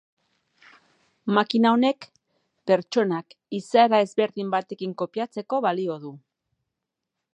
Makina 1.39 1.73
honek 1.75 2.07
pertsonak 2.71 3.37
izaera 3.61 4.01
ezberdin 4.07 4.49
batekin 4.57 4.97
kopiatzeko 5.03 5.61
balio 5.67 5.99
du. 6.07 6.15